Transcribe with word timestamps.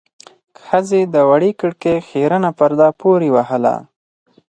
ښځې 0.65 1.01
د 1.13 1.15
وړې 1.29 1.51
کړکۍ 1.61 1.97
خيرنه 2.07 2.49
پرده 2.57 2.89
پورې 2.99 3.29
وهله. 3.35 3.75